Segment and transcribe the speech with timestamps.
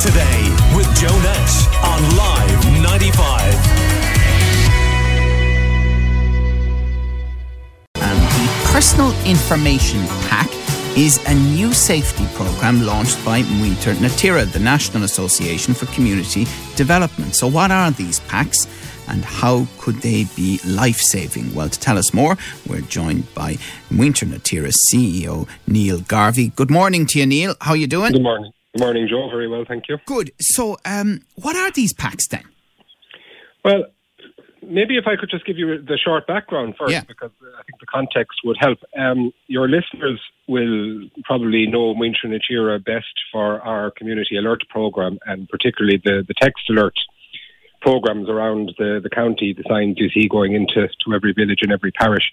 [0.00, 3.54] today with Joe Nash on Live 95.
[7.96, 10.00] And the Personal Information
[10.30, 10.48] Pack
[10.96, 16.46] is a new safety program launched by Muintir na Tíre, the National Association for Community
[16.76, 17.34] Development.
[17.34, 18.66] So, what are these packs?
[19.08, 21.52] and how could they be life saving?
[21.52, 23.56] Well, to tell us more, we're joined by
[23.90, 26.52] Muintir na Tíre CEO Neil Garvey.
[26.54, 27.56] Good morning to you, Neil.
[27.60, 28.12] How are you doing?
[28.12, 28.52] Good morning.
[28.74, 29.28] Good morning, Joe.
[29.30, 29.98] Very well, thank you.
[30.06, 30.30] Good.
[30.40, 32.44] So, um, what are these packs then?
[33.64, 33.84] Well,
[34.62, 37.02] maybe if I could just give you the short background first, Yeah.
[37.06, 38.78] because I think the context would help.
[38.96, 45.18] Um, your listeners will probably know Muintir na Tíre best for our community alert program,
[45.26, 46.94] and particularly the, the text alert
[47.82, 51.72] programs around the, the county, the signs you see going into to every village and
[51.72, 52.30] every parish.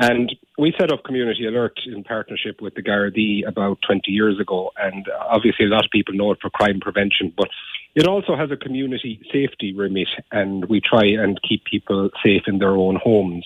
[0.00, 4.70] And we set up Community Alert in partnership with the Gardaí about 20 years ago.
[4.78, 7.48] And obviously, a lot of people know it for crime prevention, but
[7.94, 10.08] it also has a community safety remit.
[10.32, 13.44] And we try and keep people safe in their own homes.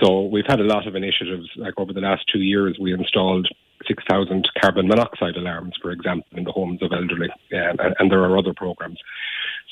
[0.00, 1.50] So we've had a lot of initiatives.
[1.56, 3.48] Like over the last two years, we installed
[3.88, 7.28] 6,000 carbon monoxide alarms, for example, in the homes of elderly.
[7.52, 8.98] Um, and, and there are other programs.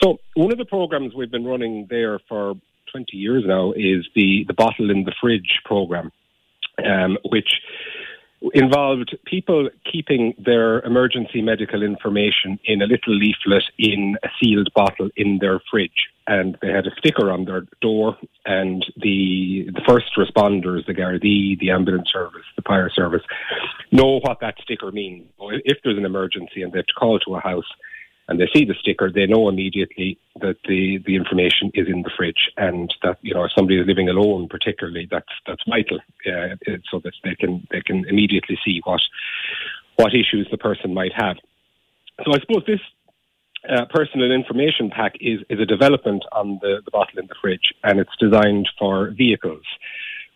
[0.03, 2.55] So one of the programs we've been running there for
[2.91, 6.13] 20 years now is the, the bottle in the fridge program,
[6.85, 7.61] um, which
[8.55, 15.11] involved people keeping their emergency medical information in a little leaflet in a sealed bottle
[15.17, 16.09] in their fridge.
[16.27, 21.59] And they had a sticker on their door, and the the first responders, the Gardaí,
[21.59, 23.23] the ambulance service, the fire service,
[23.91, 25.27] know what that sticker means.
[25.65, 27.65] If there's an emergency and they have to call to a house,
[28.31, 32.11] and they see the sticker, they know immediately that the, the information is in the
[32.17, 36.55] fridge, and that you know if somebody is living alone, particularly, that's that's vital, uh,
[36.91, 39.01] so that they can they can immediately see what
[39.97, 41.37] what issues the person might have.
[42.25, 42.81] So I suppose this
[43.69, 47.75] uh, personal information pack is is a development on the, the bottle in the fridge,
[47.83, 49.65] and it's designed for vehicles.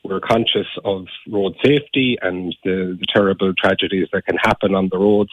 [0.03, 4.99] We're conscious of road safety and the, the terrible tragedies that can happen on the
[4.99, 5.31] roads.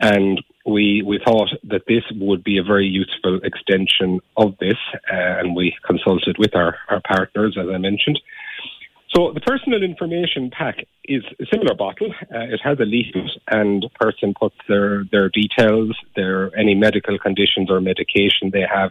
[0.00, 4.76] And we, we thought that this would be a very useful extension of this,
[5.10, 8.20] uh, and we consulted with our, our partners, as I mentioned.
[9.14, 12.12] So the personal information pack is a similar bottle.
[12.32, 17.18] Uh, it has a leaflet, and a person puts their, their details, their any medical
[17.18, 18.90] conditions or medication they have,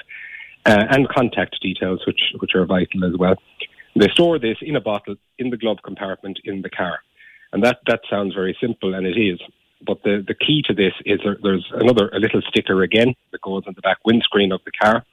[0.65, 3.35] uh, and contact details, which which are vital as well.
[3.95, 6.99] They store this in a bottle in the glove compartment in the car,
[7.53, 9.39] and that that sounds very simple, and it is.
[9.85, 13.41] But the, the key to this is there, there's another a little sticker again that
[13.41, 15.05] goes on the back windscreen of the car,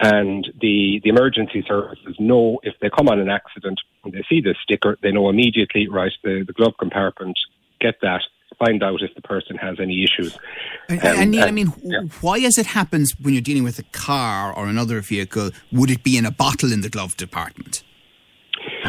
[0.00, 4.40] and the the emergency services know if they come on an accident and they see
[4.40, 5.88] this sticker, they know immediately.
[5.88, 7.38] Right, the, the glove compartment,
[7.80, 8.22] get that,
[8.58, 10.38] find out if the person has any issues.
[10.88, 12.00] And, Um, and Neil, I mean, yeah.
[12.20, 16.02] why, as it happens when you're dealing with a car or another vehicle, would it
[16.02, 17.82] be in a bottle in the glove department?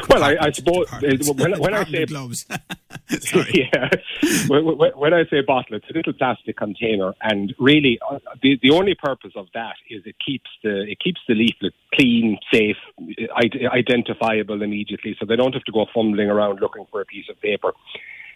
[0.09, 0.85] Well, I, I suppose
[1.35, 2.45] when, when I say gloves.
[3.53, 3.89] Yeah.
[4.47, 8.95] When, I say bottle, it's a little plastic container, and really, uh, the the only
[8.95, 12.77] purpose of that is it keeps the it keeps the leaflet clean, safe,
[13.73, 17.39] identifiable immediately, so they don't have to go fumbling around looking for a piece of
[17.41, 17.73] paper.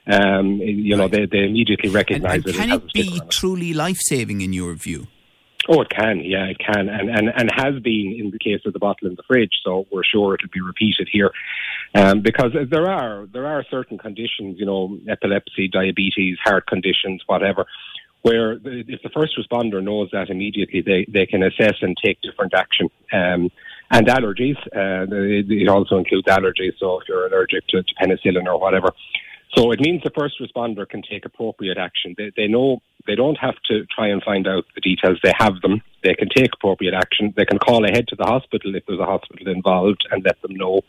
[0.07, 2.55] Um, you know, they, they immediately recognise it.
[2.55, 3.31] can has it be it.
[3.31, 5.07] truly life saving in your view?
[5.67, 6.19] Oh, it can.
[6.19, 9.15] Yeah, it can, and and and has been in the case of the bottle in
[9.15, 9.53] the fridge.
[9.63, 11.31] So we're sure it'll be repeated here,
[11.95, 17.65] um, because there are there are certain conditions, you know, epilepsy, diabetes, heart conditions, whatever,
[18.21, 22.53] where if the first responder knows that immediately, they they can assess and take different
[22.53, 22.87] action.
[23.11, 23.51] Um,
[23.91, 26.73] and allergies, uh, it, it also includes allergies.
[26.79, 28.91] So if you're allergic to, to penicillin or whatever,
[29.55, 32.13] so it means the first responder can take appropriate action.
[32.17, 35.19] They, they know they don't have to try and find out the details.
[35.23, 35.81] They have them.
[36.03, 37.33] They can take appropriate action.
[37.37, 40.55] They can call ahead to the hospital if there's a hospital involved and let them
[40.55, 40.81] know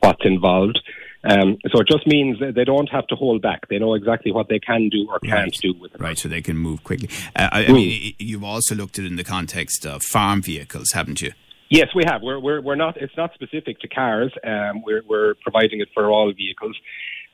[0.00, 0.80] what's involved.
[1.26, 3.68] Um, so it just means that they don't have to hold back.
[3.68, 5.58] They know exactly what they can do or can't Right.
[5.62, 6.00] do with it.
[6.00, 7.08] Right, so they can move quickly.
[7.34, 7.72] Uh, I, I Hmm.
[7.74, 11.32] mean, you've also looked at it in the context of farm vehicles, haven't you?
[11.70, 12.20] Yes, we have.
[12.22, 12.98] We're, we're, we're not.
[12.98, 14.32] It's not specific to cars.
[14.44, 16.76] Um, we're, we're providing it for all vehicles.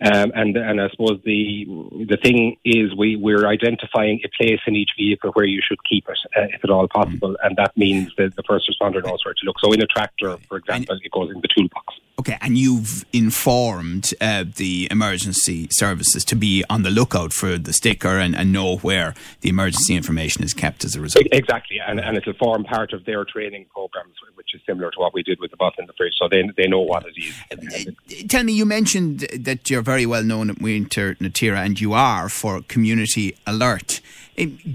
[0.02, 1.66] Um, and and I suppose the
[2.08, 6.08] the thing is we we're identifying a place in each vehicle where you should keep
[6.08, 9.34] it, uh, if at all possible, and that means that the first responder knows where
[9.34, 9.60] to look.
[9.60, 12.00] So in a tractor, for example, it goes in the toolbox.
[12.20, 17.72] Okay, and you've informed uh, the emergency services to be on the lookout for the
[17.72, 21.24] sticker and, and know where the emergency information is kept as a result.
[21.32, 25.14] Exactly, and and it'll form part of their training programs, which is similar to what
[25.14, 26.12] we did with the bus in the fridge.
[26.18, 27.88] So they they know what it is.
[27.88, 31.80] Uh, Tell me, you mentioned that you're very well known at Muintir na Tíre and
[31.80, 34.02] you are for community alert.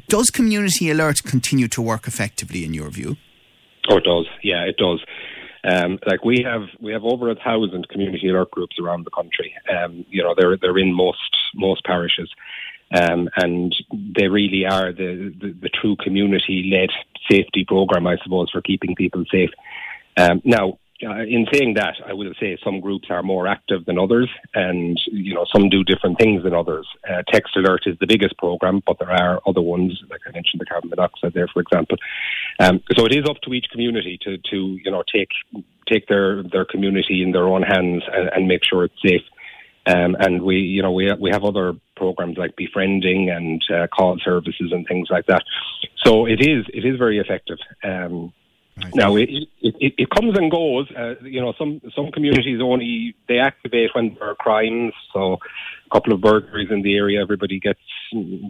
[0.07, 3.17] Does Community Alert continue to work effectively in your view?
[3.89, 4.27] Oh, it does.
[4.41, 5.03] Yeah, it does.
[5.65, 9.53] Um, like we have, we have over a thousand community alert groups around the country.
[9.69, 12.29] Um, you know, they're they're in most most parishes,
[12.93, 13.75] um, and
[14.15, 16.89] they really are the, the, the true community led
[17.29, 19.49] safety program, I suppose, for keeping people safe.
[20.17, 23.99] Um, now, uh, in saying that, I will say some groups are more active than
[23.99, 26.87] others, and you know some do different things than others.
[27.09, 30.61] Uh, Text Alert is the biggest program, but there are other ones, like I mentioned,
[30.61, 31.97] the carbon monoxide there, for example.
[32.59, 35.29] Um, so it is up to each community to, to you know take
[35.87, 39.21] take their, their community in their own hands and, and make sure it's safe.
[39.87, 44.17] Um, and we, you know, we we have other programs like befriending and uh, call
[44.23, 45.43] services and things like that.
[46.03, 47.59] So it is it is very effective.
[47.83, 48.33] Um,
[48.93, 49.29] now it,
[49.61, 50.91] it, it, comes and goes.
[50.91, 54.93] Uh, you know, some some communities only they activate when there are crimes.
[55.13, 55.37] So
[55.91, 57.79] couple of burglaries in the area, everybody gets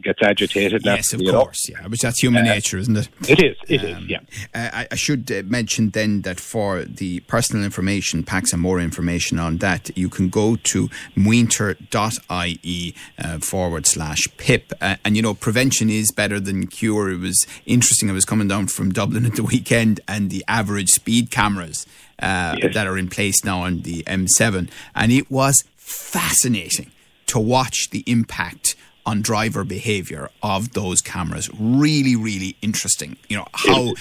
[0.02, 0.84] gets agitated.
[0.84, 1.70] Yes, of course.
[1.70, 1.80] Know.
[1.80, 3.10] Yeah, but that's human uh, nature, isn't it?
[3.28, 3.58] It is.
[3.68, 4.10] It um, is.
[4.10, 4.20] Yeah.
[4.54, 8.80] Uh, I, I, should uh, mention then that for the personal information packs and more
[8.80, 14.74] information on that, you can go to muintir.ie uh, forward slash pip.
[14.82, 17.12] Uh, and you know, prevention is better than cure.
[17.12, 18.10] It was interesting.
[18.10, 21.86] I was coming down from Dublin at the weekend, and the average speed cameras.
[22.18, 22.74] Uh, yes.
[22.74, 26.90] That are in place now on the M7, and it was fascinating
[27.27, 28.75] to watch the impact
[29.06, 31.50] on driver behavior of those cameras.
[31.60, 33.18] Really, really interesting.
[33.30, 33.94] You know how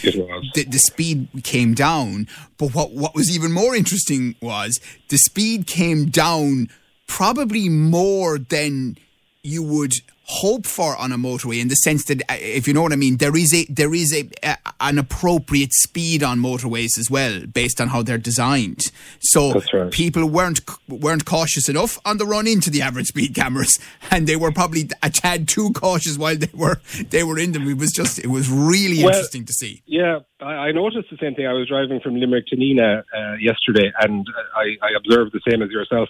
[0.55, 2.27] the, the, speed came down,
[2.57, 6.69] but what what was even more interesting was the speed came down
[7.07, 8.97] probably more than
[9.45, 9.93] you would
[10.27, 12.97] hope for on a motorway in the sense that uh, if you know what I
[12.97, 17.47] mean there is a there is a, a, an appropriate speed on motorways as well
[17.47, 18.91] based on how they're designed.
[19.21, 19.91] So right.
[19.91, 23.79] people weren't weren't cautious enough on the run into the average speed cameras
[24.11, 26.81] and they were probably a tad too cautious while they were
[27.11, 27.69] they were in them.
[27.69, 29.83] It was just it was really well, interesting to see.
[29.87, 31.47] yeah I, noticed the same thing.
[31.47, 34.27] I was driving from Limerick to Nenagh uh, yesterday and
[34.57, 36.09] I, I observed the same as yourself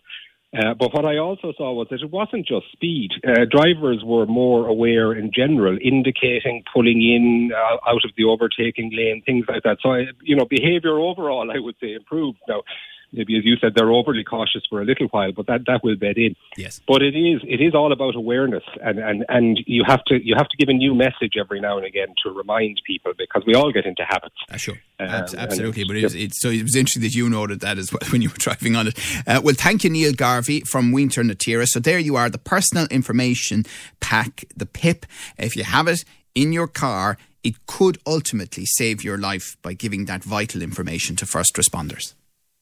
[0.56, 3.10] uh, but what I also saw was that it wasn't just speed.
[3.26, 8.90] Uh, drivers were more aware in general, indicating pulling in uh, out of the overtaking
[8.94, 9.78] lane, things like that.
[9.82, 12.38] So, I, you know, behaviour overall, I would say, improved.
[12.48, 12.62] Now,
[13.14, 15.96] maybe as you said, they're overly cautious for a little while, but that, that will
[15.96, 16.34] bed in.
[16.56, 16.80] Yes.
[16.86, 20.34] But it is it is all about awareness, and, and, and you have to you
[20.36, 23.54] have to give a new message every now and again to remind people because we
[23.54, 24.36] all get into habits.
[24.50, 25.84] Uh, sure, um, absolutely.
[25.84, 28.22] But it was, it, so it was interesting that you noted that as well when
[28.22, 28.98] you were driving on it.
[29.26, 31.66] Uh, well, thank you, Neil Garvey from Muintir na Tíre.
[31.66, 33.64] So there you are, the personal information
[34.00, 35.06] pack, the PIP.
[35.38, 37.16] If you have it in your car.
[37.42, 42.14] It could ultimately save your life by giving that vital information to first responders.